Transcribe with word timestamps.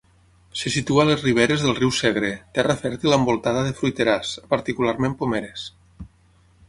Se 0.59 0.69
situa 0.75 1.01
a 1.03 1.07
les 1.09 1.19
riberes 1.25 1.65
del 1.65 1.75
riu 1.79 1.91
Segre, 1.97 2.31
terra 2.57 2.77
fèrtil 2.79 3.17
envoltada 3.19 3.61
de 3.69 3.75
fruiterars, 3.83 4.33
particularment 4.55 5.15
pomeres. 5.21 5.69